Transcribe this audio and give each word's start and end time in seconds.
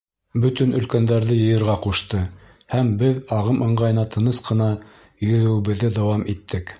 Бөтөн 0.43 0.71
елкәндәрҙе 0.77 1.35
йыйырға 1.41 1.75
ҡушты, 1.83 2.21
һәм 2.75 2.89
беҙ 3.03 3.19
ағым 3.39 3.61
ыңғайына 3.67 4.07
тыныс 4.15 4.39
ҡына 4.49 4.71
йөҙәүебеҙҙе 5.27 5.97
дауам 6.01 6.29
иттек. 6.35 6.67